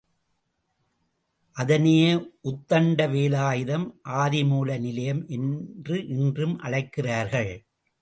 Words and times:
அதனையே 1.55 2.13
உத்தண்ட 2.43 3.07
வேலாயுதம் 3.07 3.85
ஆதிமூல 4.15 4.79
நிலையம் 4.79 5.23
என்று 5.27 6.07
இன்றும் 6.07 6.59
அழைக்கிறார்கள். 6.59 7.53